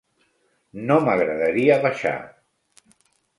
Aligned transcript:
No 0.91 0.97
m'agradaria 1.07 1.77
baixar. 1.85 2.15